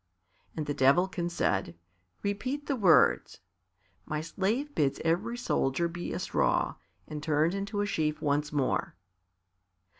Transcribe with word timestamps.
And 0.57 0.65
the 0.65 0.73
Devilkin 0.73 1.29
said, 1.29 1.77
"Repeat 2.23 2.65
the 2.65 2.75
words 2.75 3.37
My 4.07 4.19
slave 4.19 4.73
bids 4.73 4.99
every 5.05 5.37
soldier 5.37 5.87
be 5.87 6.11
a 6.11 6.17
straw 6.17 6.73
And 7.07 7.21
turn 7.21 7.53
into 7.53 7.81
a 7.81 7.85
sheaf 7.85 8.19
once 8.19 8.51
more." 8.51 8.95